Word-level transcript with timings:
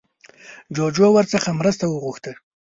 جوجو 0.75 1.07
ورڅخه 1.15 1.51
مرسته 1.59 1.85
وغوښته 1.87 2.31